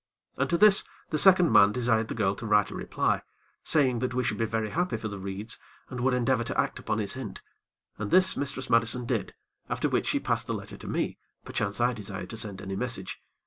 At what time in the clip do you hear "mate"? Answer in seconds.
1.53-1.73